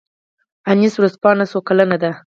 انیس 0.69 0.93
ورځپاڼه 0.97 1.45
څو 1.51 1.59
کلنه 1.67 1.97
ده؟ 2.03 2.11